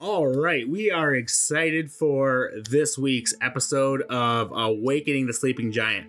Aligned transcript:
All 0.00 0.28
right, 0.28 0.68
we 0.68 0.92
are 0.92 1.16
excited 1.16 1.90
for 1.90 2.52
this 2.70 2.96
week's 2.96 3.34
episode 3.40 4.02
of 4.02 4.52
Awakening 4.52 5.26
the 5.26 5.32
Sleeping 5.32 5.72
Giant. 5.72 6.06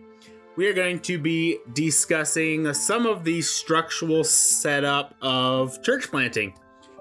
We 0.56 0.68
are 0.68 0.74
going 0.74 1.00
to 1.00 1.18
be 1.18 1.58
discussing 1.74 2.72
some 2.76 3.08
of 3.08 3.24
the 3.24 3.42
structural 3.42 4.24
setup 4.24 5.16
of 5.24 5.82
church 5.82 6.12
planting 6.12 6.54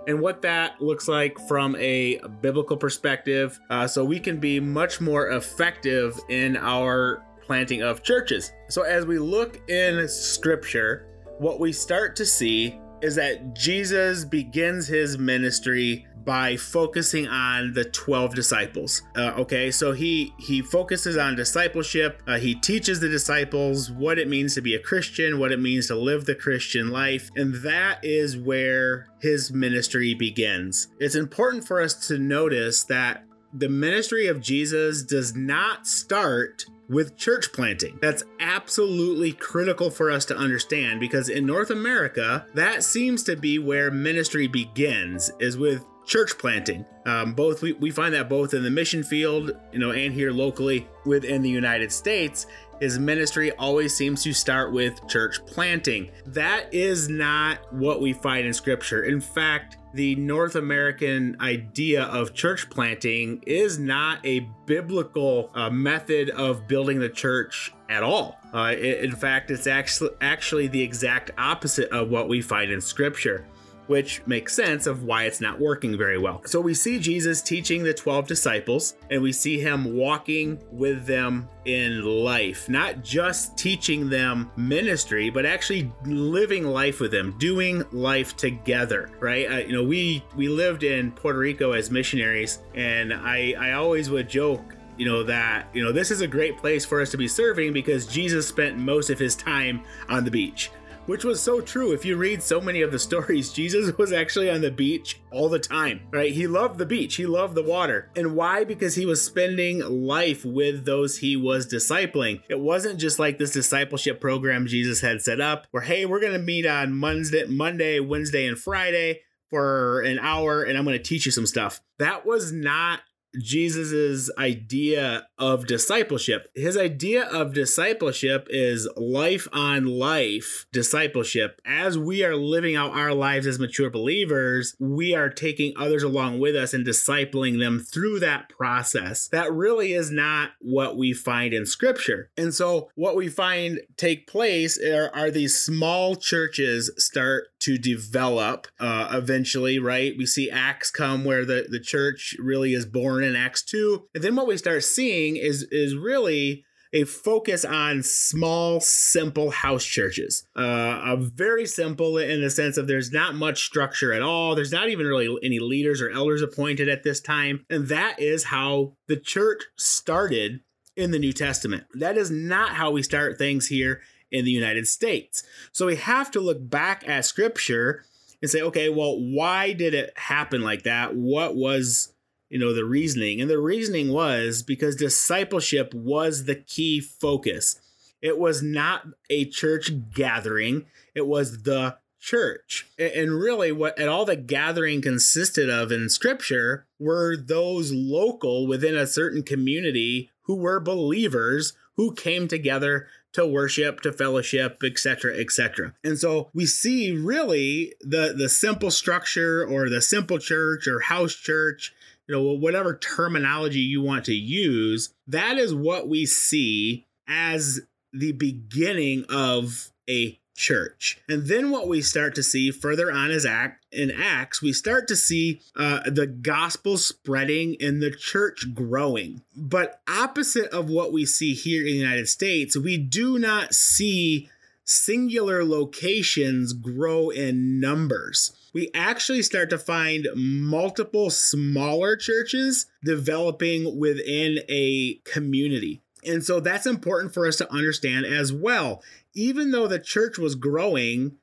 and 0.07 0.19
what 0.19 0.41
that 0.41 0.81
looks 0.81 1.09
like 1.09 1.39
from 1.47 1.77
a 1.77 2.21
biblical 2.41 2.79
perspective 2.79 3.61
uh, 3.69 3.87
so 3.87 4.03
we 4.03 4.19
can 4.19 4.41
be 4.41 4.59
much 4.59 4.99
more 4.99 5.33
effective 5.33 6.19
in 6.31 6.57
our 6.57 7.23
planting 7.43 7.83
of 7.83 8.03
churches. 8.03 8.55
So, 8.71 8.81
as 8.81 9.05
we 9.05 9.19
look 9.19 9.61
in 9.69 10.09
scripture, 10.09 11.07
what 11.37 11.61
we 11.61 11.71
start 11.71 12.17
to 12.17 12.25
see 12.25 12.81
is 13.03 13.15
that 13.17 13.55
Jesus 13.55 14.25
begins 14.25 14.89
his 14.89 15.19
ministry 15.19 16.07
by 16.25 16.57
focusing 16.57 17.27
on 17.27 17.73
the 17.73 17.85
12 17.85 18.35
disciples 18.35 19.03
uh, 19.17 19.33
okay? 19.39 19.71
So 19.71 19.93
he 19.93 20.35
he 20.39 20.63
focuses 20.63 21.17
on 21.17 21.37
discipleship. 21.37 22.23
Uh, 22.27 22.39
he 22.39 22.55
teaches 22.55 23.01
the 23.01 23.09
disciples 23.09 23.91
what 23.91 24.19
it 24.19 24.29
means 24.29 24.55
to 24.55 24.61
be 24.61 24.75
a 24.75 24.79
christian 24.79 25.39
what 25.39 25.53
it 25.53 25.61
means 25.61 25.87
to 25.89 25.95
live 25.95 26.25
the 26.25 26.35
christian 26.35 26.91
life 26.91 27.31
and 27.37 27.55
that 27.63 28.01
is 28.03 28.37
where 28.37 29.09
his 29.21 29.53
ministry 29.53 30.15
begins. 30.15 30.89
It's 30.99 31.15
important 31.15 31.67
for 31.67 31.81
us 31.81 31.95
to 32.09 32.19
notice 32.19 32.85
that 32.85 33.25
the 33.53 33.69
ministry 33.69 34.27
of 34.27 34.41
jesus 34.41 35.03
does 35.03 35.35
not 35.35 35.87
start 35.87 36.67
with 36.89 37.17
church 37.17 37.53
planting. 37.53 37.99
That's 38.01 38.25
absolutely 38.41 39.33
critical 39.33 39.91
for 39.91 40.11
us 40.11 40.25
to 40.27 40.37
understand 40.37 41.01
because 41.01 41.29
in 41.29 41.47
North 41.47 41.71
America, 41.71 42.47
that 42.55 42.83
seems 42.83 43.23
to 43.25 43.37
be 43.37 43.59
where 43.59 43.91
ministry 43.91 44.47
begins 44.47 45.31
is 45.39 45.59
with 45.59 45.85
church 46.07 46.39
planting. 46.39 46.87
Um, 47.05 47.35
both 47.35 47.61
we, 47.61 47.75
we 47.75 47.91
find 47.91 48.15
that 48.15 48.29
both 48.29 48.55
in 48.55 48.63
the 48.63 48.71
mission 48.71 49.03
field, 49.03 49.53
you 49.73 49.79
know, 49.79 49.91
and 49.91 50.15
here 50.15 50.33
locally 50.33 50.89
within 51.05 51.43
the 51.43 51.51
United 51.51 51.93
States, 51.93 52.47
his 52.81 52.99
ministry 52.99 53.53
always 53.53 53.95
seems 53.95 54.23
to 54.23 54.33
start 54.33 54.73
with 54.73 55.07
church 55.09 55.45
planting. 55.47 56.11
That 56.27 56.73
is 56.73 57.09
not 57.09 57.73
what 57.73 58.01
we 58.01 58.13
find 58.13 58.47
in 58.47 58.55
scripture. 58.55 59.05
In 59.05 59.21
fact, 59.21 59.77
the 59.99 60.15
North 60.15 60.55
American 60.55 61.37
idea 61.41 62.05
of 62.05 62.33
church 62.33 62.71
planting 62.71 63.43
is 63.49 63.81
not 63.81 64.25
a 64.25 64.49
biblical 64.65 65.51
uh, 65.57 65.69
method 65.71 66.31
of 66.31 66.69
building 66.69 67.01
the 67.01 67.09
church 67.09 67.75
at 67.91 68.05
all. 68.05 68.39
Uh, 68.55 68.77
in 68.79 69.11
fact, 69.11 69.51
it's 69.51 69.67
actually 69.67 70.11
actually 70.21 70.69
the 70.69 70.81
exact 70.81 71.33
opposite 71.37 71.91
of 71.91 72.11
what 72.11 72.29
we 72.29 72.41
find 72.41 72.71
in 72.71 72.81
scripture 72.81 73.45
which 73.89 74.23
makes 74.27 74.55
sense 74.55 74.87
of 74.87 75.03
why 75.03 75.25
it's 75.25 75.41
not 75.41 75.61
working 75.61 75.97
very 75.97 76.19
well. 76.19 76.43
So 76.47 76.61
we 76.61 76.75
see 76.75 76.99
Jesus 76.99 77.43
teaching 77.43 77.83
the 77.83 77.95
12 77.95 78.27
disciples, 78.27 78.95
and 79.11 79.21
we 79.21 79.33
see 79.33 79.59
him 79.59 79.97
walking 79.97 80.63
with 80.71 81.07
them 81.07 81.49
in 81.65 82.03
life, 82.03 82.69
not 82.69 83.03
just 83.03 83.59
teaching 83.59 84.09
them 84.09 84.51
ministry, 84.57 85.31
but 85.31 85.45
actually 85.45 85.93
living 86.05 86.65
life 86.65 87.01
with 87.01 87.11
them, 87.11 87.35
doing 87.39 87.85
life 87.93 88.37
together, 88.37 89.11
right? 89.21 89.51
Uh, 89.51 89.57
you 89.59 89.73
know, 89.73 89.85
we 89.85 90.25
we 90.37 90.49
lived 90.49 90.85
in 90.85 91.13
Puerto 91.13 91.39
Rico 91.39 91.73
as 91.73 91.91
missionaries, 91.91 92.61
and 92.75 93.13
I 93.13 93.55
I 93.59 93.73
always 93.73 94.11
would 94.11 94.29
joke 94.29 94.75
you 94.99 95.07
know 95.07 95.23
that 95.23 95.69
you 95.73 95.83
know 95.83 95.93
this 95.93 96.11
is 96.11 96.21
a 96.21 96.27
great 96.27 96.59
place 96.59 96.85
for 96.85 97.01
us 97.01 97.11
to 97.13 97.17
be 97.17 97.29
serving 97.29 97.73
because 97.73 98.05
Jesus 98.07 98.47
spent 98.47 98.77
most 98.77 99.11
of 99.11 99.19
his 99.19 99.37
time 99.37 99.85
on 100.09 100.25
the 100.25 100.31
beach 100.31 100.71
which 101.09 101.25
was 101.25 101.43
so 101.43 101.61
true. 101.61 101.93
If 101.93 102.05
you 102.05 102.17
read 102.17 102.43
so 102.43 102.61
many 102.61 102.83
of 102.83 102.93
the 102.93 102.99
stories, 103.09 103.51
Jesus 103.51 103.97
was 103.97 104.13
actually 104.13 104.51
on 104.51 104.61
the 104.61 104.71
beach 104.71 105.21
all 105.33 105.49
the 105.49 105.59
time, 105.59 106.03
right? 106.13 106.33
He 106.33 106.47
loved 106.47 106.79
the 106.79 106.87
beach, 106.87 107.17
he 107.17 107.27
loved 107.27 107.55
the 107.55 107.63
water. 107.63 108.11
And 108.15 108.37
why? 108.37 108.65
Because 108.65 108.95
he 108.95 109.07
was 109.07 109.25
spending 109.25 109.81
life 109.81 110.45
with 110.45 110.85
those 110.85 111.19
he 111.19 111.35
was 111.37 111.67
discipling. 111.67 112.43
It 112.49 112.61
wasn't 112.61 113.01
just 113.01 113.19
like 113.19 113.39
this 113.39 113.53
discipleship 113.53 114.21
program 114.21 114.67
Jesus 114.67 115.01
had 115.01 115.23
set 115.23 115.41
up 115.41 115.67
where, 115.71 115.83
hey, 115.83 116.05
we're 116.05 116.21
going 116.21 116.35
to 116.35 116.39
meet 116.39 116.67
on 116.67 116.93
Monday, 116.93 117.45
Monday, 117.47 118.01
Wednesday, 118.01 118.47
and 118.47 118.59
Friday 118.59 119.23
for 119.49 120.03
an 120.03 120.19
hour 120.19 120.63
and 120.63 120.77
I'm 120.77 120.85
going 120.85 120.97
to 120.99 121.03
teach 121.03 121.25
you 121.25 121.33
some 121.33 121.47
stuff. 121.47 121.81
That 121.99 122.27
was 122.27 122.53
not 122.53 123.01
Jesus's 123.41 124.31
idea 124.39 125.27
of 125.39 125.67
discipleship. 125.67 126.51
His 126.55 126.77
idea 126.77 127.25
of 127.25 127.55
discipleship 127.55 128.47
is 128.51 128.89
life 128.97 129.47
on 129.53 129.87
life 129.87 130.67
discipleship. 130.73 131.61
As 131.65 131.99
we 131.99 132.25
are 132.25 132.37
living 132.37 132.75
out 132.75 132.93
our 132.93 133.15
lives 133.15 133.47
as 133.47 133.59
mature 133.59 133.91
believers, 133.91 134.75
we 134.79 135.15
are 135.15 135.31
taking 135.31 135.75
others 135.77 136.03
along 136.03 136.41
with 136.41 136.57
us 136.57 136.75
and 136.75 136.87
discipling 136.87 137.59
them 137.59 137.81
through 137.81 138.21
that 138.21 138.49
process. 138.49 139.29
That 139.29 139.53
really 139.53 139.93
is 139.93 140.11
not 140.11 140.53
what 140.61 140.97
we 140.97 141.13
find 141.13 141.53
in 141.53 141.67
scripture. 141.67 142.31
And 142.37 142.55
so 142.55 142.91
what 142.95 143.17
we 143.17 143.29
find 143.29 143.81
take 143.97 144.27
place 144.27 144.79
are, 144.83 145.11
are 145.15 145.31
these 145.31 145.57
small 145.57 146.17
churches 146.17 146.91
start 146.97 147.49
to 147.61 147.79
develop 147.79 148.67
uh, 148.79 149.09
eventually, 149.13 149.79
right? 149.79 150.15
We 150.17 150.27
see 150.27 150.51
Acts 150.51 150.91
come 150.91 151.25
where 151.25 151.45
the, 151.45 151.67
the 151.69 151.81
church 151.81 152.37
really 152.39 152.75
is 152.75 152.87
born 152.87 153.25
in 153.25 153.37
Acts 153.37 153.63
2. 153.65 154.05
And 154.15 154.25
then 154.25 154.37
what 154.37 154.47
we 154.47 154.57
start 154.57 154.85
seeing 154.85 155.37
is 155.37 155.67
is 155.71 155.95
really 155.95 156.65
a 156.93 157.05
focus 157.05 157.65
on 157.65 158.03
small, 158.03 158.81
simple 158.81 159.51
house 159.51 159.85
churches. 159.85 160.45
Uh, 160.57 161.17
very 161.17 161.67
simple 161.67 162.17
in 162.17 162.41
the 162.41 162.51
sense 162.51 162.77
of 162.77 162.87
there's 162.87 163.13
not 163.13 163.35
much 163.35 163.65
structure 163.65 164.13
at 164.13 164.23
all. 164.23 164.55
There's 164.55 164.73
not 164.73 164.89
even 164.89 165.07
really 165.07 165.29
any 165.43 165.59
leaders 165.59 166.01
or 166.01 166.11
elders 166.11 166.43
appointed 166.43 166.89
at 166.89 167.03
this 167.03 167.21
time. 167.21 167.67
And 167.69 167.89
that 167.89 168.19
is 168.19 168.45
how 168.45 168.95
the 169.07 169.17
church 169.17 169.65
started 169.77 170.61
in 170.97 171.11
the 171.11 171.19
New 171.19 171.33
Testament. 171.33 171.85
That 171.95 172.17
is 172.17 172.31
not 172.31 172.71
how 172.71 172.91
we 172.91 173.03
start 173.03 173.39
things 173.39 173.69
here 173.69 174.01
in 174.31 174.45
the 174.45 174.51
United 174.51 174.87
States. 174.87 175.43
So 175.73 175.87
we 175.87 175.97
have 175.97 176.31
to 176.33 176.41
look 176.41 176.69
back 176.69 177.09
at 177.09 177.25
scripture 177.25 178.05
and 178.41 178.51
say, 178.51 178.63
okay, 178.63 178.89
well, 178.89 179.19
why 179.19 179.73
did 179.73 179.95
it 179.95 180.13
happen 180.17 180.63
like 180.63 180.83
that? 180.85 181.15
What 181.15 181.57
was, 181.57 182.13
you 182.49 182.59
know, 182.59 182.73
the 182.73 182.85
reasoning? 182.85 183.41
And 183.41 183.51
the 183.51 183.59
reasoning 183.59 184.13
was 184.13 184.63
because 184.63 184.97
discipleship 184.97 185.93
was 185.95 186.45
the 186.45 186.55
key 186.55 187.01
focus. 187.01 187.81
It 188.21 188.39
was 188.39 188.63
not 188.63 189.07
a 189.31 189.45
church 189.45 189.93
gathering, 190.13 190.87
it 191.15 191.27
was 191.27 191.63
the 191.63 191.99
church. 192.21 192.87
And 192.99 193.33
really, 193.33 193.73
what 193.73 193.99
and 193.99 194.09
all 194.09 194.25
the 194.25 194.37
gathering 194.37 195.01
consisted 195.01 195.71
of 195.71 195.93
in 195.93 196.09
scripture 196.09 196.87
were 196.99 197.37
those 197.37 197.93
local 197.93 198.67
within 198.67 198.97
a 198.97 199.07
certain 199.07 199.43
community 199.43 200.31
who 200.43 200.57
were 200.57 200.81
believers 200.81 201.75
who 201.97 202.15
came 202.15 202.49
together 202.49 203.09
to 203.33 203.47
worship, 203.47 204.01
to 204.01 204.13
fellowship, 204.13 204.83
etc., 204.85 205.37
etc. 205.37 205.95
And 206.03 206.19
so 206.19 206.51
we 206.55 206.67
see 206.67 207.13
really 207.13 207.95
the 208.01 208.35
the 208.37 208.49
simple 208.49 208.91
structure 208.91 209.65
or 209.67 209.89
the 209.89 210.03
simple 210.03 210.39
church 210.39 210.87
or 210.87 211.01
house 211.01 211.35
church, 211.35 211.95
you 212.27 212.35
know, 212.35 212.43
whatever 212.43 212.97
terminology 212.97 213.81
you 213.81 214.03
want 214.03 214.25
to 214.27 214.35
use, 214.35 215.15
that 215.27 215.59
is 215.59 215.75
what 215.75 216.09
we 216.09 216.27
see 216.27 217.07
as 217.27 217.81
the 218.13 218.33
beginning 218.33 219.25
of 219.29 219.91
a 220.09 220.39
church. 220.59 221.21
And 221.29 221.47
then 221.47 221.71
what 221.71 221.89
we 221.89 222.03
start 222.03 222.35
to 222.35 222.43
see 222.43 222.73
further 222.73 223.13
on 223.13 223.31
is 223.31 223.47
act 223.47 223.87
in 223.93 224.11
Acts, 224.11 224.61
we 224.61 224.73
start 224.73 225.09
to 225.09 225.17
see 225.17 225.61
uh, 225.77 226.01
the 226.05 226.27
gospel 226.27 226.99
spreading 226.99 227.77
and 227.81 228.03
the 228.03 228.11
church 228.11 228.75
growing. 228.75 229.43
But 229.57 230.01
opposite 230.09 230.71
of 230.73 230.91
what 230.91 231.13
we 231.13 231.25
see 231.25 231.55
here 231.55 231.87
in 231.87 231.93
the 231.93 231.99
United 231.99 232.29
States, 232.29 232.77
we 232.77 232.99
do 232.99 233.39
not 233.39 233.73
see 233.73 234.51
singular 234.85 235.65
locations 235.65 236.73
grow 236.73 237.31
in 237.31 237.81
numbers. 237.81 238.53
We 238.75 238.91
actually 238.95 239.43
start 239.43 239.71
to 239.71 239.79
find 239.79 240.27
multiple 240.35 241.31
smaller 241.31 242.17
churches 242.17 242.87
developing 243.05 243.99
within 243.99 244.59
a 244.69 245.15
community. 245.25 246.03
And 246.27 246.45
so 246.45 246.61
that's 246.61 246.87
important 246.87 247.33
for 247.33 247.47
us 247.47 247.57
to 247.57 247.73
understand 247.73 248.27
as 248.27 248.53
well 248.53 249.03
even 249.39 249.71
though 249.71 249.87
the 249.87 250.01
church 250.01 250.37
was 250.37 250.57
growing, 250.57 251.37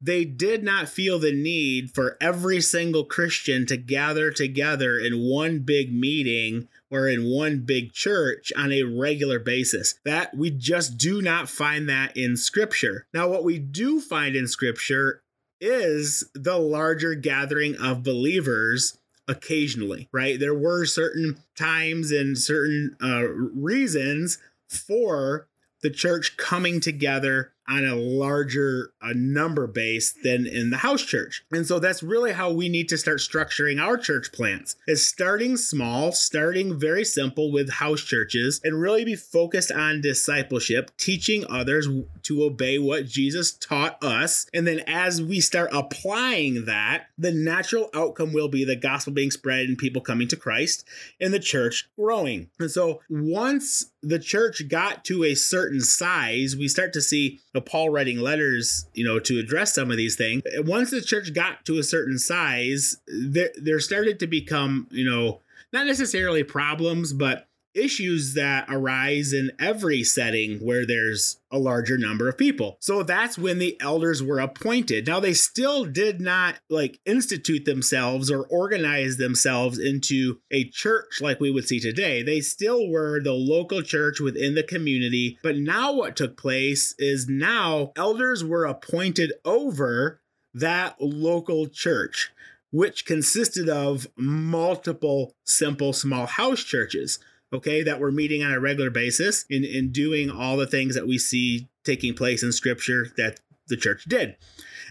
they 0.00 0.24
did 0.24 0.64
not 0.64 0.88
feel 0.88 1.18
the 1.18 1.32
need 1.32 1.90
for 1.94 2.16
every 2.18 2.60
single 2.60 3.04
Christian 3.04 3.66
to 3.66 3.76
gather 3.76 4.30
together 4.30 4.98
in 4.98 5.20
one 5.20 5.58
big 5.58 5.92
meeting 5.92 6.68
or 6.90 7.06
in 7.06 7.24
one 7.24 7.60
big 7.60 7.92
church 7.92 8.50
on 8.56 8.72
a 8.72 8.84
regular 8.84 9.38
basis. 9.38 9.94
That 10.06 10.34
we 10.34 10.50
just 10.50 10.96
do 10.96 11.20
not 11.20 11.50
find 11.50 11.86
that 11.88 12.16
in 12.16 12.38
scripture. 12.38 13.06
Now, 13.12 13.28
what 13.28 13.44
we 13.44 13.58
do 13.58 14.00
find 14.00 14.34
in 14.34 14.48
scripture 14.48 15.20
is 15.60 16.24
the 16.34 16.58
larger 16.58 17.14
gathering 17.14 17.76
of 17.76 18.02
believers 18.02 18.98
occasionally, 19.28 20.08
right? 20.12 20.40
There 20.40 20.54
were 20.54 20.86
certain 20.86 21.38
times 21.58 22.10
and 22.10 22.38
certain 22.38 22.96
uh, 23.02 23.28
reasons 23.28 24.38
for 24.68 25.46
the 25.84 25.90
church 25.90 26.36
coming 26.38 26.80
together 26.80 27.52
on 27.68 27.84
a 27.84 27.94
larger 27.94 28.92
a 29.00 29.14
number 29.14 29.66
base 29.66 30.14
than 30.22 30.46
in 30.46 30.70
the 30.70 30.78
house 30.78 31.02
church. 31.02 31.44
And 31.50 31.66
so 31.66 31.78
that's 31.78 32.02
really 32.02 32.32
how 32.32 32.52
we 32.52 32.68
need 32.68 32.88
to 32.90 32.98
start 32.98 33.18
structuring 33.18 33.80
our 33.80 33.96
church 33.96 34.32
plants 34.32 34.76
is 34.86 35.06
starting 35.06 35.56
small, 35.56 36.12
starting 36.12 36.78
very 36.78 37.04
simple 37.04 37.52
with 37.52 37.70
house 37.70 38.02
churches 38.02 38.60
and 38.64 38.80
really 38.80 39.04
be 39.04 39.16
focused 39.16 39.72
on 39.72 40.00
discipleship, 40.00 40.90
teaching 40.96 41.44
others 41.48 41.88
to 42.22 42.44
obey 42.44 42.78
what 42.78 43.06
Jesus 43.06 43.52
taught 43.52 44.02
us. 44.02 44.46
And 44.52 44.66
then 44.66 44.80
as 44.86 45.22
we 45.22 45.40
start 45.40 45.70
applying 45.72 46.64
that, 46.66 47.06
the 47.18 47.32
natural 47.32 47.90
outcome 47.94 48.32
will 48.32 48.48
be 48.48 48.64
the 48.64 48.76
gospel 48.76 49.12
being 49.12 49.30
spread 49.30 49.66
and 49.66 49.78
people 49.78 50.02
coming 50.02 50.28
to 50.28 50.36
Christ 50.36 50.84
and 51.20 51.32
the 51.32 51.38
church 51.38 51.88
growing. 51.98 52.50
And 52.58 52.70
so 52.70 53.00
once 53.08 53.86
the 54.02 54.18
church 54.18 54.68
got 54.68 55.04
to 55.06 55.24
a 55.24 55.34
certain 55.34 55.80
size, 55.80 56.56
we 56.56 56.68
start 56.68 56.92
to 56.92 57.00
see 57.00 57.40
Paul 57.60 57.90
writing 57.90 58.18
letters, 58.18 58.86
you 58.94 59.04
know, 59.04 59.18
to 59.20 59.38
address 59.38 59.74
some 59.74 59.90
of 59.90 59.96
these 59.96 60.16
things. 60.16 60.42
Once 60.58 60.90
the 60.90 61.00
church 61.00 61.32
got 61.32 61.64
to 61.66 61.78
a 61.78 61.82
certain 61.82 62.18
size, 62.18 62.98
there, 63.06 63.50
there 63.56 63.80
started 63.80 64.18
to 64.20 64.26
become, 64.26 64.88
you 64.90 65.08
know, 65.08 65.40
not 65.72 65.86
necessarily 65.86 66.42
problems, 66.42 67.12
but 67.12 67.48
issues 67.74 68.34
that 68.34 68.66
arise 68.68 69.32
in 69.32 69.52
every 69.58 70.02
setting 70.02 70.58
where 70.58 70.86
there's 70.86 71.38
a 71.50 71.58
larger 71.58 71.96
number 71.98 72.28
of 72.28 72.38
people. 72.38 72.76
So 72.80 73.02
that's 73.02 73.38
when 73.38 73.58
the 73.58 73.76
elders 73.80 74.22
were 74.22 74.38
appointed. 74.38 75.06
Now 75.06 75.20
they 75.20 75.34
still 75.34 75.84
did 75.84 76.20
not 76.20 76.56
like 76.68 77.00
institute 77.04 77.64
themselves 77.64 78.30
or 78.30 78.46
organize 78.46 79.16
themselves 79.16 79.78
into 79.78 80.38
a 80.50 80.68
church 80.68 81.20
like 81.20 81.40
we 81.40 81.50
would 81.50 81.68
see 81.68 81.80
today. 81.80 82.22
They 82.22 82.40
still 82.40 82.88
were 82.88 83.20
the 83.20 83.32
local 83.32 83.82
church 83.82 84.20
within 84.20 84.54
the 84.54 84.62
community. 84.62 85.38
But 85.42 85.56
now 85.56 85.92
what 85.92 86.16
took 86.16 86.36
place 86.36 86.94
is 86.98 87.28
now 87.28 87.92
elders 87.96 88.44
were 88.44 88.64
appointed 88.64 89.32
over 89.44 90.20
that 90.54 90.96
local 91.00 91.66
church 91.66 92.30
which 92.74 93.06
consisted 93.06 93.68
of 93.68 94.08
multiple 94.16 95.36
simple 95.44 95.92
small 95.92 96.26
house 96.26 96.64
churches 96.64 97.20
okay, 97.54 97.82
that 97.82 98.00
we're 98.00 98.10
meeting 98.10 98.42
on 98.42 98.52
a 98.52 98.60
regular 98.60 98.90
basis 98.90 99.44
and, 99.50 99.64
in 99.64 99.92
doing 99.92 100.30
all 100.30 100.56
the 100.56 100.66
things 100.66 100.94
that 100.94 101.06
we 101.06 101.18
see 101.18 101.68
taking 101.84 102.14
place 102.14 102.42
in 102.42 102.52
scripture 102.52 103.08
that 103.16 103.40
the 103.68 103.76
church 103.76 104.04
did. 104.04 104.36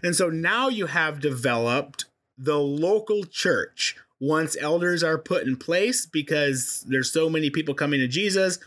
And 0.01 0.15
so 0.15 0.29
now 0.29 0.69
you 0.69 0.87
have 0.87 1.19
developed 1.19 2.05
the 2.37 2.59
local 2.59 3.23
church 3.23 3.95
once 4.19 4.57
elders 4.59 5.03
are 5.03 5.17
put 5.17 5.45
in 5.45 5.57
place 5.57 6.05
because 6.05 6.85
there's 6.87 7.11
so 7.11 7.29
many 7.29 7.49
people 7.49 7.73
coming 7.73 7.99
to 7.99 8.07
Jesus, 8.07 8.57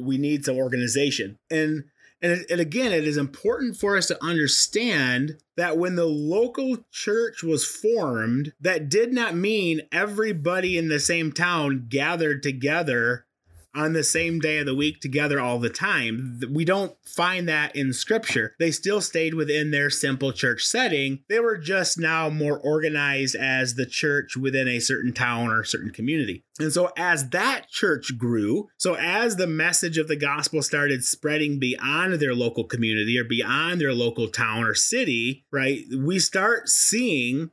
we 0.00 0.16
need 0.16 0.44
some 0.44 0.56
organization. 0.56 1.38
And 1.50 1.84
and, 2.22 2.46
and 2.48 2.60
again, 2.60 2.92
it 2.92 3.04
is 3.04 3.16
important 3.16 3.76
for 3.76 3.96
us 3.96 4.06
to 4.06 4.24
understand 4.24 5.38
that 5.56 5.76
when 5.76 5.96
the 5.96 6.06
local 6.06 6.78
church 6.92 7.42
was 7.42 7.64
formed, 7.64 8.52
that 8.60 8.88
did 8.88 9.12
not 9.12 9.34
mean 9.34 9.82
everybody 9.90 10.78
in 10.78 10.88
the 10.88 11.00
same 11.00 11.32
town 11.32 11.86
gathered 11.88 12.40
together 12.44 13.26
on 13.74 13.92
the 13.92 14.04
same 14.04 14.38
day 14.38 14.58
of 14.58 14.66
the 14.66 14.74
week 14.74 15.00
together 15.00 15.40
all 15.40 15.58
the 15.58 15.70
time. 15.70 16.40
We 16.50 16.64
don't 16.64 16.94
find 17.04 17.48
that 17.48 17.74
in 17.74 17.92
scripture. 17.92 18.54
They 18.58 18.70
still 18.70 19.00
stayed 19.00 19.34
within 19.34 19.70
their 19.70 19.90
simple 19.90 20.32
church 20.32 20.64
setting. 20.64 21.20
They 21.28 21.40
were 21.40 21.56
just 21.56 21.98
now 21.98 22.28
more 22.28 22.58
organized 22.58 23.34
as 23.34 23.74
the 23.74 23.86
church 23.86 24.36
within 24.36 24.68
a 24.68 24.80
certain 24.80 25.12
town 25.12 25.50
or 25.50 25.64
certain 25.64 25.90
community. 25.90 26.44
And 26.58 26.72
so, 26.72 26.92
as 26.96 27.30
that 27.30 27.68
church 27.70 28.18
grew, 28.18 28.68
so 28.76 28.94
as 28.94 29.36
the 29.36 29.46
message 29.46 29.96
of 29.96 30.08
the 30.08 30.16
gospel 30.16 30.62
started 30.62 31.02
spreading 31.04 31.58
beyond 31.58 32.14
their 32.14 32.34
local 32.34 32.64
community 32.64 33.18
or 33.18 33.24
beyond 33.24 33.80
their 33.80 33.94
local 33.94 34.28
town 34.28 34.64
or 34.64 34.74
city, 34.74 35.44
right, 35.50 35.84
we 35.98 36.18
start 36.18 36.68
seeing 36.68 37.50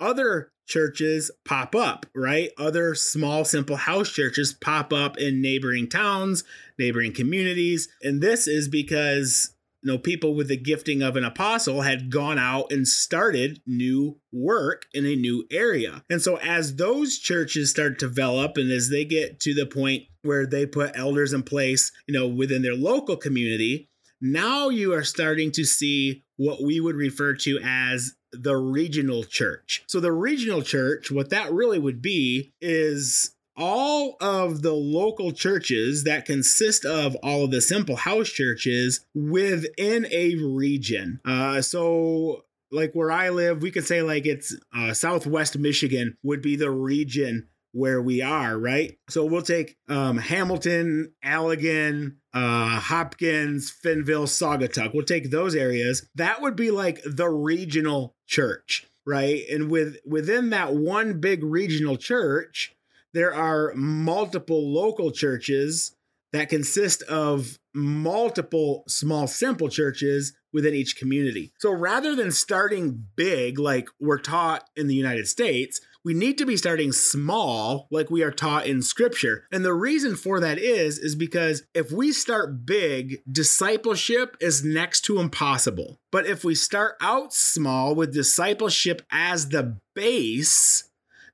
other 0.00 0.52
churches 0.68 1.30
pop 1.44 1.74
up, 1.74 2.06
right? 2.14 2.50
Other 2.58 2.94
small, 2.94 3.44
simple 3.44 3.76
house 3.76 4.10
churches 4.10 4.52
pop 4.52 4.92
up 4.92 5.18
in 5.18 5.42
neighboring 5.42 5.88
towns, 5.88 6.44
neighboring 6.78 7.12
communities. 7.12 7.88
And 8.02 8.22
this 8.22 8.46
is 8.46 8.68
because 8.68 9.54
you 9.82 9.92
know 9.92 9.98
people 9.98 10.34
with 10.34 10.48
the 10.48 10.56
gifting 10.56 11.02
of 11.02 11.16
an 11.16 11.24
apostle 11.24 11.82
had 11.82 12.10
gone 12.10 12.38
out 12.38 12.72
and 12.72 12.86
started 12.86 13.60
new 13.66 14.18
work 14.32 14.86
in 14.92 15.06
a 15.06 15.14
new 15.14 15.46
area 15.52 16.02
and 16.10 16.20
so 16.20 16.36
as 16.38 16.76
those 16.76 17.16
churches 17.16 17.70
start 17.70 17.98
to 17.98 18.08
develop 18.08 18.56
and 18.56 18.70
as 18.72 18.90
they 18.90 19.04
get 19.04 19.38
to 19.38 19.54
the 19.54 19.66
point 19.66 20.02
where 20.22 20.46
they 20.46 20.66
put 20.66 20.90
elders 20.98 21.32
in 21.32 21.44
place 21.44 21.92
you 22.08 22.14
know 22.18 22.26
within 22.26 22.62
their 22.62 22.74
local 22.74 23.16
community 23.16 23.88
now 24.20 24.68
you 24.68 24.92
are 24.92 25.04
starting 25.04 25.52
to 25.52 25.64
see 25.64 26.24
what 26.36 26.62
we 26.62 26.80
would 26.80 26.96
refer 26.96 27.34
to 27.34 27.60
as 27.62 28.14
the 28.32 28.56
regional 28.56 29.24
church. 29.24 29.84
So, 29.86 30.00
the 30.00 30.12
regional 30.12 30.62
church, 30.62 31.10
what 31.10 31.30
that 31.30 31.52
really 31.52 31.78
would 31.78 32.02
be 32.02 32.52
is 32.60 33.34
all 33.56 34.16
of 34.20 34.62
the 34.62 34.72
local 34.72 35.32
churches 35.32 36.04
that 36.04 36.24
consist 36.24 36.84
of 36.84 37.16
all 37.16 37.44
of 37.44 37.50
the 37.50 37.60
simple 37.60 37.96
house 37.96 38.28
churches 38.28 39.00
within 39.14 40.06
a 40.12 40.36
region. 40.36 41.20
Uh, 41.24 41.60
so, 41.60 42.44
like 42.70 42.92
where 42.92 43.10
I 43.10 43.30
live, 43.30 43.62
we 43.62 43.70
could 43.70 43.86
say 43.86 44.02
like 44.02 44.26
it's 44.26 44.56
uh, 44.76 44.92
Southwest 44.92 45.58
Michigan 45.58 46.16
would 46.22 46.42
be 46.42 46.56
the 46.56 46.70
region 46.70 47.48
where 47.78 48.02
we 48.02 48.20
are, 48.20 48.58
right? 48.58 48.98
So 49.08 49.24
we'll 49.24 49.42
take 49.42 49.76
um, 49.88 50.18
Hamilton, 50.18 51.12
Allegan, 51.24 52.16
uh, 52.34 52.80
Hopkins, 52.80 53.72
Fennville, 53.84 54.26
Saugatuck. 54.26 54.92
We'll 54.92 55.04
take 55.04 55.30
those 55.30 55.54
areas. 55.54 56.06
That 56.16 56.42
would 56.42 56.56
be 56.56 56.70
like 56.70 57.00
the 57.06 57.30
regional 57.30 58.16
church, 58.26 58.86
right? 59.06 59.44
And 59.50 59.70
with 59.70 59.96
within 60.04 60.50
that 60.50 60.74
one 60.74 61.20
big 61.20 61.42
regional 61.44 61.96
church, 61.96 62.74
there 63.14 63.32
are 63.32 63.72
multiple 63.74 64.72
local 64.72 65.10
churches 65.10 65.94
that 66.32 66.48
consist 66.48 67.02
of 67.04 67.58
multiple 67.74 68.84
small 68.86 69.26
simple 69.26 69.68
churches 69.68 70.34
within 70.52 70.74
each 70.74 70.96
community. 70.96 71.52
So 71.58 71.70
rather 71.70 72.14
than 72.14 72.32
starting 72.32 73.06
big 73.16 73.58
like 73.58 73.88
we're 74.00 74.18
taught 74.18 74.64
in 74.76 74.88
the 74.88 74.94
United 74.94 75.28
States, 75.28 75.80
we 76.04 76.14
need 76.14 76.38
to 76.38 76.46
be 76.46 76.56
starting 76.56 76.92
small 76.92 77.88
like 77.90 78.10
we 78.10 78.22
are 78.22 78.30
taught 78.30 78.66
in 78.66 78.82
scripture. 78.82 79.46
And 79.52 79.64
the 79.64 79.74
reason 79.74 80.16
for 80.16 80.40
that 80.40 80.58
is 80.58 80.98
is 80.98 81.14
because 81.14 81.64
if 81.74 81.90
we 81.92 82.12
start 82.12 82.64
big, 82.64 83.20
discipleship 83.30 84.36
is 84.40 84.64
next 84.64 85.02
to 85.02 85.18
impossible. 85.18 86.00
But 86.10 86.26
if 86.26 86.44
we 86.44 86.54
start 86.54 86.96
out 87.00 87.32
small 87.32 87.94
with 87.94 88.14
discipleship 88.14 89.02
as 89.10 89.48
the 89.48 89.78
base, 89.94 90.84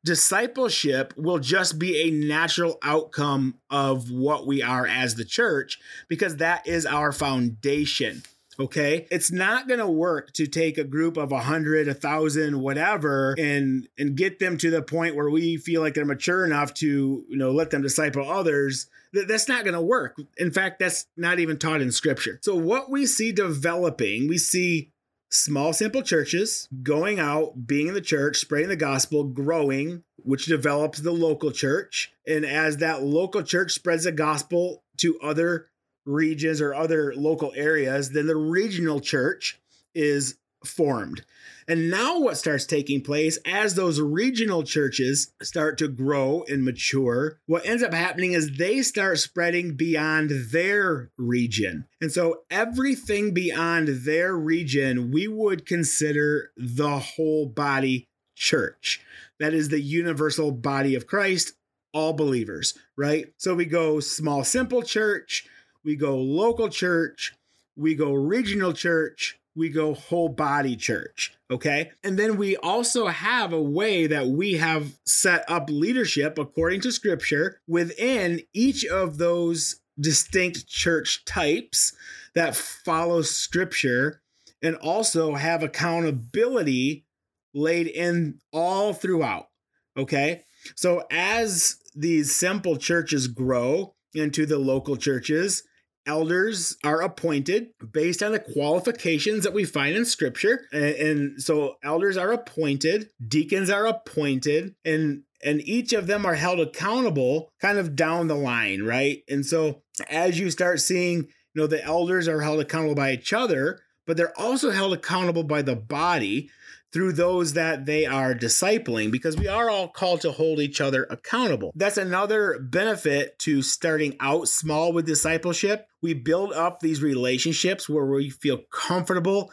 discipleship 0.05 1.15
will 1.17 1.39
just 1.39 1.79
be 1.79 2.03
a 2.03 2.11
natural 2.11 2.79
outcome 2.83 3.59
of 3.71 4.11
what 4.11 4.47
we 4.47 4.63
are 4.63 4.87
as 4.87 5.15
the 5.15 5.25
church 5.25 5.79
because 6.09 6.37
that 6.37 6.67
is 6.67 6.85
our 6.87 7.13
foundation. 7.13 8.23
Okay. 8.59 9.07
It's 9.11 9.33
not 9.33 9.67
going 9.67 9.81
to 9.81 9.89
work 9.89 10.33
to 10.35 10.47
take 10.47 10.79
a 10.79 10.85
group 10.85 11.17
of 11.17 11.33
a 11.33 11.41
hundred, 11.41 11.89
a 11.89 11.95
thousand, 11.95 12.61
whatever, 12.61 13.35
and, 13.39 13.89
and 13.99 14.17
get 14.17 14.39
them 14.39 14.57
to 14.59 14.71
the 14.71 14.83
point 14.83 15.17
where 15.17 15.31
we 15.31 15.57
feel 15.57 15.81
like 15.81 15.95
they're 15.95 16.05
mature 16.05 16.45
enough 16.45 16.73
to, 16.75 17.25
you 17.29 17.37
know, 17.37 17.51
let 17.51 17.71
them 17.71 17.83
disciple 17.83 18.31
others. 18.31 18.87
That's 19.13 19.49
not 19.49 19.65
going 19.65 19.75
to 19.75 19.83
work. 19.83 20.19
In 20.37 20.53
fact, 20.53 20.79
that's 20.79 21.07
not 21.17 21.39
even 21.39 21.59
taught 21.59 21.81
in 21.81 21.93
scripture. 21.93 22.39
So 22.43 22.55
what 22.55 22.91
we 22.91 23.07
see 23.07 23.33
developing, 23.33 24.29
we 24.29 24.39
see 24.39 24.91
small, 25.31 25.73
simple 25.73 26.03
churches 26.03 26.69
going 26.83 27.19
out, 27.19 27.67
being 27.67 27.89
in 27.89 27.95
the 27.95 28.01
church, 28.01 28.39
spreading 28.39 28.69
the 28.69 28.77
gospel, 28.77 29.25
growing, 29.25 30.05
which 30.17 30.47
develops 30.47 31.01
the 31.01 31.13
local 31.13 31.51
church. 31.51 32.13
And 32.27 32.45
as 32.45 32.79
that 32.79 33.03
local 33.03 33.43
church 33.43 33.73
spreads 33.73 34.05
the 34.05 34.13
gospel 34.13 34.83
to 34.99 35.19
other 35.21 35.69
regions 36.07 36.61
or 36.61 36.75
other 36.75 37.15
local 37.17 37.53
areas, 37.57 38.11
then 38.11 38.27
the 38.27 38.37
regional 38.37 39.01
church 39.01 39.61
is 39.95 40.37
formed. 40.65 41.25
And 41.67 41.91
now, 41.91 42.21
what 42.21 42.37
starts 42.37 42.67
taking 42.67 43.03
place 43.03 43.39
as 43.47 43.75
those 43.75 44.01
regional 44.01 44.65
churches 44.65 45.33
start 45.43 45.79
to 45.79 45.89
grow 45.89 46.45
and 46.47 46.65
mature, 46.65 47.39
what 47.47 47.65
ends 47.67 47.83
up 47.83 47.95
happening 47.95 48.33
is 48.33 48.57
they 48.57 48.83
start 48.83 49.19
spreading 49.19 49.75
beyond 49.75 50.31
their 50.51 51.11
region. 51.17 51.87
And 52.03 52.13
so, 52.13 52.43
everything 52.51 53.33
beyond 53.33 53.89
their 53.89 54.37
region, 54.37 55.11
we 55.11 55.27
would 55.27 55.65
consider 55.65 56.51
the 56.57 56.99
whole 56.99 57.47
body 57.47 58.09
church. 58.37 59.01
That 59.41 59.55
is 59.55 59.71
the 59.71 59.81
universal 59.81 60.53
body 60.53 60.95
of 60.95 61.07
Christ, 61.07 61.55
all 61.95 62.13
believers, 62.13 62.75
right? 62.97 63.33
So, 63.39 63.55
we 63.55 63.65
go 63.65 64.01
small, 64.01 64.45
simple 64.45 64.83
church 64.83 65.47
we 65.85 65.97
go 65.97 66.17
local 66.17 66.69
church, 66.69 67.35
we 67.77 67.95
go 67.95 68.13
regional 68.13 68.73
church, 68.73 69.39
we 69.57 69.69
go 69.69 69.95
whole 69.95 70.29
body 70.29 70.77
church. 70.77 71.37
Okay. 71.51 71.93
And 72.03 72.19
then 72.19 72.37
we 72.37 72.57
also 72.57 73.07
have 73.07 73.53
a 73.53 73.63
way 73.63 74.07
that 74.07 74.27
we 74.27 74.55
have 74.55 74.99
set 75.05 75.49
up 75.49 75.69
leadership 75.71 76.39
according 76.39 76.81
to 76.83 76.93
scripture 76.93 77.61
within 77.69 78.41
each 78.53 78.85
of 78.85 79.19
those 79.19 79.81
distinct 80.01 80.67
church 80.67 81.25
types 81.25 81.93
that 82.35 82.57
follow 82.57 83.23
scripture 83.23 84.21
and 84.63 84.75
also 84.77 85.35
have 85.35 85.63
accountability 85.63 87.05
laid 87.53 87.87
in 87.87 88.41
all 88.53 88.93
throughout. 88.93 89.49
Okay. 89.97 90.43
So 90.75 91.05
as 91.11 91.77
these 91.95 92.35
simple 92.35 92.77
churches 92.77 93.29
grow 93.29 93.95
into 94.15 94.47
the 94.47 94.59
local 94.59 94.97
churches, 94.97 95.63
elders 96.07 96.77
are 96.85 97.03
appointed 97.03 97.69
based 97.93 98.23
on 98.23 98.33
the 98.33 98.39
qualifications 98.39 99.45
that 99.45 99.55
we 99.55 99.65
find 99.65 99.97
in 99.97 100.05
scripture. 100.05 100.67
And, 100.73 100.85
and, 100.85 101.43
so 101.43 101.77
elders 101.83 102.17
are 102.17 102.33
appointed 102.33 103.09
deacons 103.27 103.71
are 103.71 103.87
appointed 103.87 104.75
and 104.85 105.23
and 105.43 105.61
each 105.63 105.93
of 105.93 106.07
them 106.07 106.25
are 106.25 106.35
held 106.35 106.61
accountable 106.61 107.51
kind 107.61 107.79
of 107.79 107.97
down 107.97 108.29
the 108.29 108.35
line 108.35 108.83
right? 108.83 109.23
And 109.29 109.45
so 109.45 109.83
as 110.09 110.39
you 110.39 110.51
start 110.51 110.81
seeing 110.81 111.29
you 111.55 111.63
know 111.63 111.67
the 111.67 111.85
elders 111.85 112.29
are 112.29 112.41
held 112.41 112.61
accountable 112.61 112.95
by 112.95 113.13
each 113.13 113.33
other 113.33 113.81
but 114.07 114.17
they're 114.17 114.39
also 114.39 114.71
held 114.71 114.93
accountable 114.93 115.45
by 115.45 115.63
the 115.63 115.77
body 115.77 116.51
through 116.95 117.13
those 117.13 117.55
that 117.55 117.87
they 117.87 118.07
are 118.07 118.37
discipling 118.37 119.11
because 119.11 119.37
we 119.37 119.49
are 119.49 119.69
all 119.69 119.89
called 119.89 120.21
to 120.21 120.31
hold 120.31 120.61
each 120.61 120.81
other 120.81 121.09
accountable. 121.11 121.73
That's 121.75 121.99
another 121.99 122.61
benefit 122.61 123.37
to 123.41 123.63
starting 123.63 124.17
out 124.21 124.47
small 124.47 124.93
with 124.93 125.05
discipleship. 125.05 125.89
We 126.01 126.15
build 126.15 126.53
up 126.53 126.79
these 126.79 127.03
relationships 127.03 127.89
where 127.89 128.07
we 128.07 128.31
feel 128.31 128.61
comfortable 128.71 129.51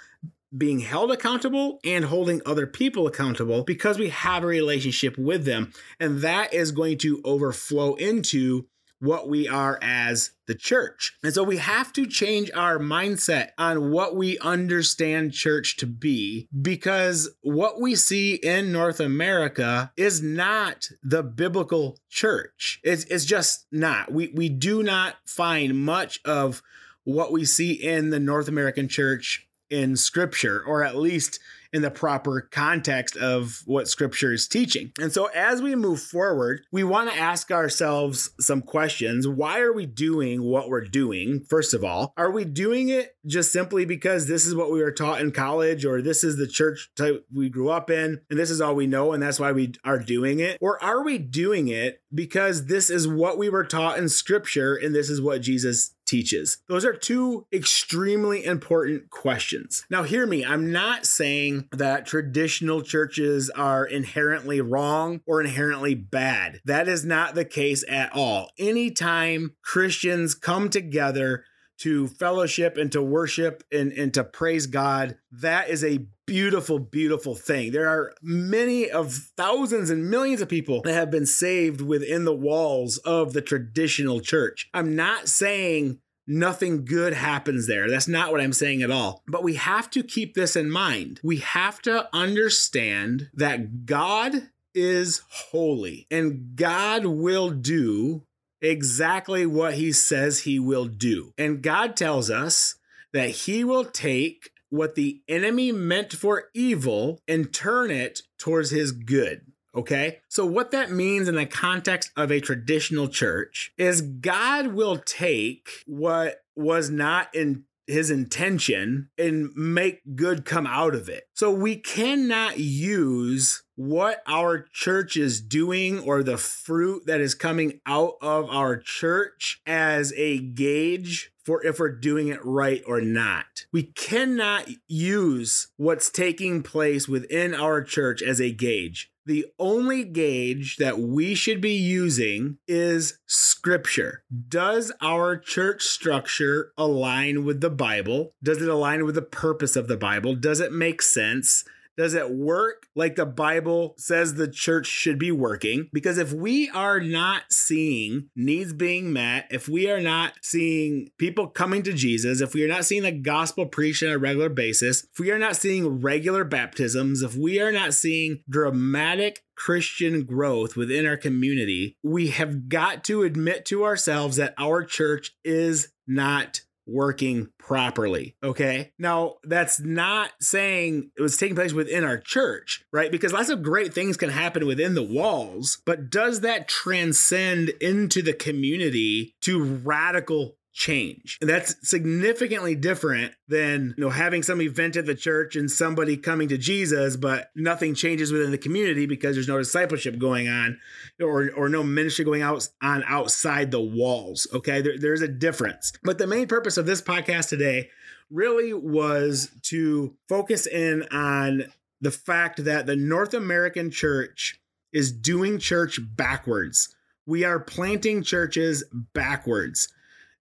being 0.55 0.81
held 0.81 1.12
accountable 1.12 1.79
and 1.83 2.05
holding 2.05 2.41
other 2.45 2.67
people 2.67 3.07
accountable 3.07 3.63
because 3.63 3.98
we 3.98 4.10
have 4.10 4.43
a 4.43 4.48
relationship 4.48 5.17
with 5.17 5.43
them. 5.45 5.74
And 6.00 6.21
that 6.21 6.53
is 6.53 6.71
going 6.71 7.00
to 7.00 7.21
overflow 7.25 7.95
into 7.95 8.67
what 9.01 9.27
we 9.27 9.48
are 9.48 9.79
as 9.81 10.31
the 10.48 10.55
church. 10.55 11.17
And 11.24 11.34
so 11.34 11.43
we 11.43 11.58
have 11.58 11.91
to 11.93 12.05
change 12.05 12.51
our 12.53 12.77
mindset 12.77 13.50
on 13.58 13.91
what 13.91 14.15
we 14.15 14.38
understand 14.39 15.34
church 15.34 15.77
to 15.77 15.88
be 15.88 16.48
because 16.62 17.29
what 17.41 17.81
we 17.81 17.96
see 17.96 18.36
in 18.36 18.72
North 18.72 19.00
America 19.00 19.91
is 19.98 20.22
not 20.22 20.89
the 21.03 21.24
biblical 21.24 21.98
church. 22.10 22.79
It's, 22.84 23.03
it's 23.05 23.25
just 23.25 23.65
not. 23.72 24.12
We, 24.12 24.27
we 24.36 24.50
do 24.50 24.84
not 24.84 25.15
find 25.25 25.84
much 25.84 26.20
of 26.24 26.62
what 27.03 27.31
we 27.31 27.43
see 27.43 27.74
in 27.74 28.12
the 28.12 28.20
North 28.20 28.48
American 28.48 28.88
church 28.88 29.48
in 29.72 29.96
scripture, 29.96 30.62
or 30.63 30.84
at 30.84 30.96
least 30.96 31.39
in 31.73 31.81
the 31.81 31.91
proper 31.91 32.47
context 32.51 33.15
of 33.17 33.61
what 33.65 33.87
scripture 33.87 34.33
is 34.33 34.47
teaching. 34.47 34.91
And 34.99 35.11
so 35.11 35.25
as 35.27 35.61
we 35.61 35.75
move 35.75 36.01
forward, 36.01 36.61
we 36.71 36.83
want 36.83 37.11
to 37.11 37.17
ask 37.17 37.51
ourselves 37.51 38.31
some 38.39 38.61
questions. 38.61 39.27
Why 39.27 39.59
are 39.59 39.73
we 39.73 39.85
doing 39.85 40.43
what 40.43 40.69
we're 40.69 40.85
doing? 40.85 41.45
First 41.49 41.73
of 41.73 41.83
all, 41.83 42.13
are 42.17 42.31
we 42.31 42.45
doing 42.45 42.89
it 42.89 43.15
just 43.25 43.51
simply 43.51 43.85
because 43.85 44.27
this 44.27 44.45
is 44.45 44.55
what 44.55 44.71
we 44.71 44.81
were 44.81 44.91
taught 44.91 45.21
in 45.21 45.31
college 45.31 45.85
or 45.85 46.01
this 46.01 46.23
is 46.23 46.37
the 46.37 46.47
church 46.47 46.89
type 46.95 47.25
we 47.33 47.49
grew 47.49 47.69
up 47.69 47.89
in 47.89 48.21
and 48.29 48.39
this 48.39 48.49
is 48.49 48.61
all 48.61 48.75
we 48.75 48.87
know 48.87 49.13
and 49.13 49.21
that's 49.21 49.39
why 49.39 49.51
we 49.51 49.73
are 49.83 49.99
doing 49.99 50.39
it? 50.39 50.57
Or 50.61 50.81
are 50.83 51.03
we 51.03 51.17
doing 51.17 51.67
it 51.67 52.01
because 52.13 52.65
this 52.65 52.89
is 52.89 53.07
what 53.07 53.37
we 53.37 53.49
were 53.49 53.65
taught 53.65 53.97
in 53.97 54.09
scripture 54.09 54.75
and 54.75 54.93
this 54.93 55.09
is 55.09 55.21
what 55.21 55.41
Jesus 55.41 55.95
teaches? 56.11 56.57
Those 56.67 56.85
are 56.85 56.93
two 56.93 57.47
extremely 57.53 58.45
important 58.45 59.09
questions. 59.09 59.85
Now, 59.89 60.03
hear 60.03 60.27
me, 60.27 60.43
I'm 60.45 60.71
not 60.71 61.05
saying 61.05 61.69
that 61.71 62.05
traditional 62.05 62.81
churches 62.81 63.49
are 63.51 63.85
inherently 63.85 64.59
wrong 64.59 65.21
or 65.25 65.39
inherently 65.39 65.95
bad. 65.95 66.59
That 66.65 66.89
is 66.89 67.05
not 67.05 67.33
the 67.33 67.45
case 67.45 67.85
at 67.87 68.13
all. 68.13 68.51
Anytime 68.59 69.55
Christians 69.63 70.35
come 70.35 70.69
together, 70.69 71.45
to 71.81 72.07
fellowship 72.07 72.77
and 72.77 72.91
to 72.91 73.01
worship 73.01 73.63
and, 73.71 73.91
and 73.93 74.13
to 74.13 74.23
praise 74.23 74.67
God, 74.67 75.17
that 75.31 75.67
is 75.67 75.83
a 75.83 76.05
beautiful, 76.31 76.79
beautiful 76.79 77.35
thing. 77.35 77.73
There 77.73 77.89
are 77.89 78.13
many 78.21 78.89
of 78.89 79.13
thousands 79.35 79.89
and 79.89 80.09
millions 80.09 80.39
of 80.39 80.47
people 80.47 80.81
that 80.83 80.93
have 80.93 81.11
been 81.11 81.25
saved 81.25 81.81
within 81.81 82.23
the 82.23 82.33
walls 82.33 83.00
of 83.00 83.33
the 83.33 83.41
traditional 83.41 84.21
church. 84.21 84.69
I'm 84.73 84.95
not 84.95 85.27
saying 85.27 86.00
nothing 86.25 86.85
good 86.85 87.11
happens 87.11 87.67
there. 87.67 87.89
That's 87.89 88.07
not 88.07 88.31
what 88.31 88.39
I'm 88.39 88.53
saying 88.53 88.81
at 88.81 88.89
all. 88.89 89.23
But 89.27 89.43
we 89.43 89.55
have 89.55 89.89
to 89.89 90.03
keep 90.03 90.33
this 90.33 90.55
in 90.55 90.71
mind. 90.71 91.19
We 91.21 91.39
have 91.39 91.81
to 91.81 92.07
understand 92.15 93.29
that 93.33 93.85
God 93.85 94.51
is 94.73 95.21
holy 95.27 96.07
and 96.09 96.55
God 96.55 97.05
will 97.07 97.50
do 97.50 98.23
exactly 98.61 99.45
what 99.45 99.73
he 99.73 99.91
says 99.91 100.39
he 100.39 100.59
will 100.59 100.85
do. 100.85 101.33
And 101.38 101.61
God 101.61 101.97
tells 101.97 102.31
us 102.31 102.75
that 103.11 103.31
he 103.31 103.65
will 103.65 103.83
take 103.83 104.51
what 104.71 104.95
the 104.95 105.21
enemy 105.27 105.71
meant 105.71 106.13
for 106.13 106.45
evil 106.55 107.21
and 107.27 107.53
turn 107.53 107.91
it 107.91 108.21
towards 108.39 108.71
his 108.71 108.91
good. 108.91 109.41
Okay. 109.75 110.19
So, 110.27 110.45
what 110.45 110.71
that 110.71 110.91
means 110.91 111.27
in 111.27 111.35
the 111.35 111.45
context 111.45 112.11
of 112.17 112.31
a 112.31 112.41
traditional 112.41 113.07
church 113.07 113.71
is 113.77 114.01
God 114.01 114.67
will 114.67 114.97
take 114.97 115.69
what 115.85 116.41
was 116.55 116.89
not 116.89 117.33
in 117.33 117.63
his 117.91 118.10
intention 118.10 119.10
and 119.17 119.51
make 119.55 120.01
good 120.15 120.45
come 120.45 120.65
out 120.65 120.95
of 120.95 121.10
it. 121.10 121.25
So, 121.33 121.51
we 121.51 121.75
cannot 121.75 122.60
use 122.60 123.63
what 123.75 124.21
our 124.27 124.67
church 124.71 125.17
is 125.17 125.41
doing 125.41 126.00
or 126.00 126.24
the 126.24 126.38
fruit 126.38 127.05
that 127.07 127.19
is 127.19 127.33
coming 127.33 127.79
out 127.86 128.13
of 128.21 128.50
our 128.50 128.77
church 128.77 129.60
as 129.65 130.13
a 130.15 130.39
gauge 130.39 131.31
for 131.43 131.65
if 131.65 131.79
we're 131.79 131.89
doing 131.89 132.27
it 132.27 132.43
right 132.45 132.83
or 132.86 133.01
not. 133.01 133.65
We 133.74 133.83
cannot 133.83 134.69
use 134.88 135.67
what's 135.77 136.10
taking 136.10 136.63
place 136.63 137.07
within 137.07 137.53
our 137.53 137.83
church 137.83 138.21
as 138.21 138.39
a 138.39 138.51
gauge. 138.51 139.10
The 139.25 139.45
only 139.59 140.03
gauge 140.03 140.77
that 140.77 140.99
we 140.99 141.35
should 141.35 141.61
be 141.61 141.73
using 141.73 142.57
is 142.67 143.19
scripture. 143.27 144.23
Does 144.47 144.91
our 145.01 145.37
church 145.37 145.83
structure 145.83 146.71
align 146.77 147.45
with 147.45 147.61
the 147.61 147.69
Bible? 147.69 148.33
Does 148.41 148.61
it 148.61 148.67
align 148.67 149.05
with 149.05 149.15
the 149.15 149.21
purpose 149.21 149.75
of 149.75 149.87
the 149.87 149.97
Bible? 149.97 150.35
Does 150.35 150.59
it 150.59 150.71
make 150.71 151.01
sense? 151.01 151.63
Does 151.98 152.13
it 152.13 152.31
work 152.31 152.88
like 152.95 153.15
the 153.15 153.25
Bible 153.25 153.95
says 153.98 154.33
the 154.33 154.48
church 154.48 154.88
should 154.88 155.19
be 155.19 155.31
working? 155.31 155.89
Because 155.93 156.17
if 156.17 156.33
we 156.33 156.69
are 156.69 157.00
not 157.00 157.43
seeing 157.51 158.29
needs 158.36 158.74
being 158.74 159.13
met, 159.13 159.48
if 159.51 159.67
we 159.67 159.89
are 159.89 160.01
not 160.01 160.33
seeing 160.41 161.10
people 161.17 161.48
coming 161.48 161.83
to 161.83 161.93
Jesus, 161.93 162.41
if 162.41 162.53
we 162.53 162.63
are 162.63 162.67
not 162.67 162.86
seeing 162.86 163.03
the 163.03 163.12
gospel 163.12 163.65
preached 163.65 164.03
on 164.03 164.10
a 164.10 164.17
regular 164.17 164.50
basis, 164.50 165.05
if 165.12 165.19
we 165.19 165.31
are 165.31 165.39
not 165.39 165.55
seeing 165.55 166.01
regular 166.01 166.43
baptisms, 166.43 167.21
if 167.21 167.36
we 167.36 167.60
are 167.60 167.71
not 167.71 167.93
seeing 167.93 168.43
dramatic 168.50 169.43
Christian 169.55 170.24
growth 170.24 170.75
within 170.75 171.05
our 171.05 171.17
community, 171.17 171.98
we 172.03 172.29
have 172.29 172.67
got 172.67 173.03
to 173.03 173.24
admit 173.24 173.65
to 173.65 173.83
ourselves 173.83 174.38
that 174.38 174.55
our 174.57 174.83
church 174.83 175.36
is 175.43 175.89
not 176.07 176.62
working 176.85 177.50
properly. 177.57 178.35
Okay. 178.43 178.91
Now, 178.97 179.35
that's 179.43 179.79
not 179.79 180.31
saying 180.39 181.11
it 181.17 181.21
was 181.21 181.38
taking 181.38 181.55
place 181.55 181.73
within 181.73 182.03
our 182.03 182.17
church, 182.17 182.83
right? 182.91 183.11
Because 183.11 183.33
lots 183.33 183.50
of 183.50 183.63
great 183.63 183.93
things 183.93 184.17
can 184.17 184.29
happen 184.29 184.65
within 184.65 184.95
the 184.95 185.03
walls, 185.03 185.81
but 185.85 186.09
does 186.09 186.41
that 186.41 186.67
transcend 186.67 187.69
into 187.81 188.21
the 188.21 188.33
community 188.33 189.35
to 189.41 189.63
radical 189.63 190.57
change. 190.73 191.37
And 191.41 191.49
that's 191.49 191.75
significantly 191.87 192.75
different 192.75 193.33
than, 193.47 193.93
you 193.97 194.03
know, 194.03 194.09
having 194.09 194.41
some 194.41 194.61
event 194.61 194.95
at 194.95 195.05
the 195.05 195.15
church 195.15 195.55
and 195.55 195.69
somebody 195.69 196.15
coming 196.15 196.47
to 196.47 196.57
Jesus, 196.57 197.17
but 197.17 197.49
nothing 197.55 197.93
changes 197.93 198.31
within 198.31 198.51
the 198.51 198.57
community 198.57 199.05
because 199.05 199.35
there's 199.35 199.47
no 199.47 199.57
discipleship 199.57 200.17
going 200.17 200.47
on 200.47 200.79
or, 201.21 201.51
or 201.51 201.67
no 201.67 201.83
ministry 201.83 202.23
going 202.23 202.41
out 202.41 202.67
on 202.81 203.03
outside 203.05 203.71
the 203.71 203.81
walls. 203.81 204.47
Okay. 204.53 204.81
There, 204.81 204.97
there's 204.97 205.21
a 205.21 205.27
difference. 205.27 205.91
But 206.03 206.17
the 206.17 206.27
main 206.27 206.47
purpose 206.47 206.77
of 206.77 206.85
this 206.85 207.01
podcast 207.01 207.49
today 207.49 207.89
really 208.29 208.73
was 208.73 209.51
to 209.63 210.15
focus 210.29 210.67
in 210.67 211.03
on 211.11 211.65
the 211.99 212.11
fact 212.11 212.63
that 212.63 212.85
the 212.85 212.95
North 212.95 213.33
American 213.33 213.91
church 213.91 214.59
is 214.93 215.11
doing 215.11 215.59
church 215.59 215.99
backwards. 216.15 216.95
We 217.25 217.43
are 217.43 217.59
planting 217.59 218.23
churches 218.23 218.83
backwards. 219.13 219.89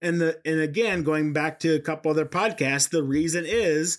And 0.03 0.21
the 0.21 0.41
and 0.45 0.61
again, 0.61 1.03
going 1.03 1.33
back 1.33 1.59
to 1.61 1.75
a 1.75 1.81
couple 1.81 2.11
other 2.11 2.27
podcasts, 2.27 2.91
the 2.91 3.03
reason 3.03 3.45
is 3.47 3.99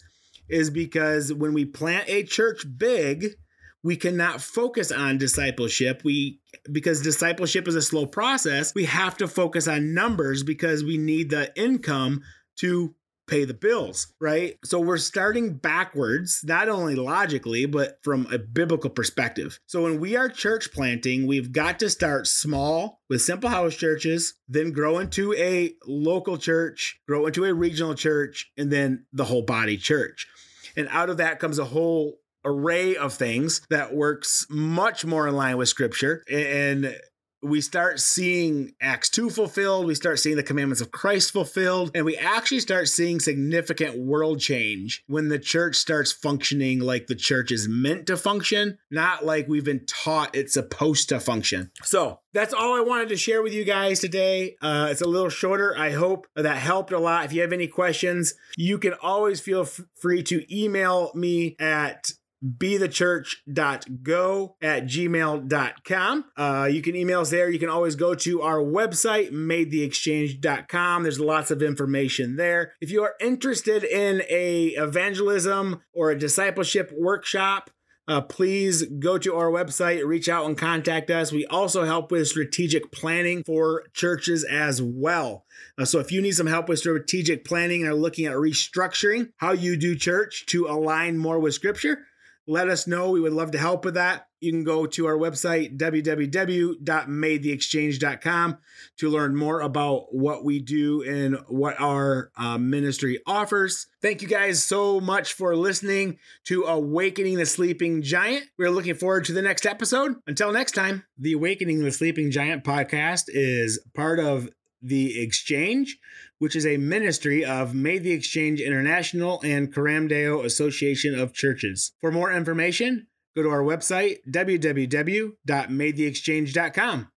is 0.50 0.70
because 0.70 1.34
when 1.34 1.54
we 1.54 1.66
plant 1.66 2.10
a 2.10 2.24
church 2.24 2.66
big, 2.78 3.36
we 3.84 3.96
cannot 3.96 4.42
focus 4.42 4.92
on 4.92 5.18
discipleship. 5.18 6.02
We 6.04 6.40
because 6.72 7.02
discipleship 7.02 7.68
is 7.68 7.76
a 7.76 7.82
slow 7.82 8.06
process, 8.06 8.74
we 8.74 8.86
have 8.86 9.18
to 9.18 9.28
focus 9.28 9.68
on 9.68 9.94
numbers 9.94 10.44
because 10.44 10.84
we 10.84 10.98
need 10.98 11.30
the 11.30 11.52
income 11.56 12.22
to 12.58 12.96
pay 13.32 13.46
the 13.46 13.54
bills, 13.54 14.14
right? 14.20 14.58
So 14.66 14.80
we're 14.80 14.98
starting 14.98 15.54
backwards, 15.54 16.42
not 16.44 16.68
only 16.68 16.96
logically, 16.96 17.66
but 17.66 17.98
from 18.04 18.28
a 18.32 18.38
biblical 18.38 18.90
perspective. 18.90 19.58
So 19.68 19.84
when 19.84 20.02
we 20.02 20.18
are 20.18 20.28
church 20.28 20.74
planting, 20.74 21.26
we've 21.26 21.54
got 21.54 21.80
to 21.80 21.90
start 21.90 22.28
small 22.28 23.00
with 23.10 23.22
simple 23.22 23.50
house 23.50 23.74
churches, 23.74 24.34
then 24.50 24.74
grow 24.74 25.00
into 25.00 25.34
a 25.36 25.74
local 25.88 26.38
church, 26.38 27.00
grow 27.08 27.26
into 27.26 27.46
a 27.46 27.54
regional 27.54 27.96
church, 27.96 28.52
and 28.58 28.70
then 28.70 29.06
the 29.14 29.26
whole 29.26 29.44
body 29.44 29.78
church. 29.78 30.28
And 30.76 30.90
out 30.90 31.10
of 31.10 31.18
that 31.18 31.40
comes 31.40 31.58
a 31.58 31.66
whole 31.66 32.18
array 32.44 32.96
of 32.96 33.14
things 33.14 33.62
that 33.70 33.94
works 33.94 34.46
much 34.50 35.06
more 35.06 35.28
in 35.28 35.36
line 35.36 35.58
with 35.58 35.70
scripture 35.70 36.24
and 36.30 36.96
we 37.42 37.62
start 37.62 38.00
seeing 38.00 38.74
Acts 38.82 39.10
2 39.10 39.30
fulfilled, 39.30 39.86
we 39.86 39.96
start 39.96 40.20
seeing 40.20 40.36
the 40.36 40.44
commandments 40.44 40.82
of 40.82 40.92
Christ 40.92 41.32
fulfilled, 41.32 41.92
and 41.96 42.06
we 42.06 42.18
actually 42.18 42.60
start 42.60 42.88
seeing 42.88 43.20
significant 43.20 43.98
world 43.98 44.40
change 44.40 45.04
when 45.08 45.30
the 45.30 45.40
church 45.40 45.76
starts 45.76 46.12
functioning 46.12 46.80
like 46.80 47.08
the 47.08 47.16
church 47.16 47.52
is 47.52 47.68
meant 47.68 48.08
to 48.08 48.18
function, 48.18 48.78
not 48.90 49.26
like 49.26 49.48
we've 49.48 49.66
been 49.66 49.86
taught 49.86 50.36
it's 50.36 50.54
supposed 50.54 51.10
to 51.10 51.20
function. 51.20 51.72
So, 51.84 52.20
that's 52.34 52.54
all 52.54 52.76
I 52.78 52.82
wanted 52.82 53.10
to 53.10 53.18
share 53.18 53.42
with 53.42 53.54
you 53.54 53.66
guys 53.66 54.00
today. 54.00 54.56
Uh, 54.62 54.88
it's 54.90 55.02
a 55.02 55.08
little 55.08 55.30
shorter. 55.30 55.78
I 55.78 55.92
hope 55.92 56.28
that 56.36 56.58
helped 56.58 56.94
a 56.94 57.00
lot. 57.00 57.26
If 57.26 57.34
you 57.34 57.42
have 57.42 57.52
any 57.52 57.68
questions, 57.68 58.34
you 58.56 58.78
can 58.78 58.94
always 59.02 59.42
feel 59.42 59.62
f- 59.62 59.82
free 60.00 60.24
to 60.24 60.46
email 60.56 61.12
me 61.14 61.56
at 61.60 62.14
bethechurch.go 62.44 64.56
at 64.62 64.86
gmail.com. 64.86 66.26
Uh, 66.36 66.70
you 66.72 66.82
can 66.82 66.96
email 66.96 67.22
us 67.22 67.30
there. 67.30 67.48
You 67.50 67.60
can 67.60 67.70
always 67.70 67.96
go 67.96 68.16
to 68.16 68.42
our 68.42 68.60
website, 68.60 69.32
madetheexchange.com. 69.32 71.04
There's 71.04 71.20
lots 71.20 71.52
of 71.52 71.62
information 71.62 72.38
there. 72.38 72.74
If 72.82 72.90
you 72.92 73.04
are 73.04 73.14
interested 73.20 73.84
in 73.84 74.24
a 74.30 74.70
evangelism 74.70 75.82
or 75.94 76.12
a 76.12 76.18
discipleship 76.18 76.92
workshop, 76.98 77.70
uh, 78.08 78.20
please 78.20 78.84
go 79.00 79.18
to 79.20 79.36
our 79.36 79.52
website, 79.52 80.06
reach 80.06 80.28
out 80.28 80.46
and 80.46 80.58
contact 80.58 81.10
us. 81.10 81.32
We 81.32 81.46
also 81.46 81.86
help 81.86 82.12
with 82.12 82.28
strategic 82.28 82.92
planning 82.92 83.44
for 83.44 83.84
churches 83.94 84.44
as 84.44 84.82
well. 84.82 85.46
Uh, 85.78 85.86
so 85.86 86.00
if 86.00 86.12
you 86.12 86.22
need 86.22 86.34
some 86.34 86.48
help 86.48 86.68
with 86.68 86.80
strategic 86.80 87.46
planning 87.46 87.82
and 87.82 87.92
are 87.92 87.96
looking 87.96 88.26
at 88.26 88.34
restructuring 88.34 89.32
how 89.38 89.52
you 89.52 89.78
do 89.78 89.96
church 89.96 90.46
to 90.48 90.66
align 90.66 91.18
more 91.18 91.40
with 91.40 91.54
scripture, 91.54 92.00
let 92.48 92.70
us 92.70 92.88
know. 92.88 93.12
We 93.12 93.22
would 93.22 93.34
love 93.34 93.52
to 93.52 93.58
help 93.58 93.84
with 93.86 93.94
that. 93.96 94.28
You 94.40 94.52
can 94.52 94.64
go 94.64 94.86
to 94.88 95.06
our 95.06 95.18
website, 95.18 95.78
www.madetheexchange.com, 95.78 98.58
to 98.98 99.10
learn 99.10 99.36
more 99.36 99.62
about 99.62 100.16
what 100.16 100.44
we 100.44 100.58
do 100.60 101.04
and 101.04 101.38
what 101.48 101.80
our 101.80 102.32
uh, 102.36 102.58
ministry 102.58 103.20
offers. 103.28 103.86
Thank 104.02 104.24
you 104.24 104.28
guys 104.28 104.64
so 104.64 105.00
much 105.00 105.34
for 105.34 105.56
listening 105.56 106.18
to 106.46 106.64
Awakening 106.64 107.38
the 107.38 107.46
Sleeping 107.46 108.02
Giant. 108.02 108.46
We're 108.58 108.72
looking 108.72 108.96
forward 108.96 109.26
to 109.26 109.34
the 109.34 109.44
next 109.44 109.68
episode. 109.68 110.16
Until 110.26 110.52
next 110.52 110.72
time, 110.72 111.04
the 111.20 111.34
Awakening 111.34 111.84
the 111.84 111.92
Sleeping 111.92 112.32
Giant 112.32 112.64
podcast 112.64 113.26
is 113.28 113.80
part 113.94 114.20
of 114.20 114.50
the 114.82 115.22
Exchange, 115.22 116.00
which 116.42 116.56
is 116.56 116.66
a 116.66 116.78
ministry 116.78 117.46
of 117.46 117.76
Made 117.76 118.04
the 118.04 118.14
Exchange 118.14 118.60
International 118.60 119.40
and 119.44 119.72
Coram 119.72 120.08
Deo 120.08 120.42
Association 120.42 121.14
of 121.14 121.36
Churches. 121.36 121.92
For 122.02 122.12
more 122.12 122.34
information, 122.34 123.06
go 123.36 123.44
to 123.44 123.50
our 123.50 123.62
website, 123.62 124.18
www.madetheexchange.com. 124.28 127.12